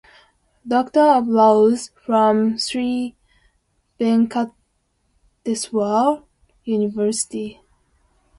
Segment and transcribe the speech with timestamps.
[0.67, 3.15] Doctor of Laws from Sri
[3.99, 6.23] Venkateswara
[6.63, 7.61] University.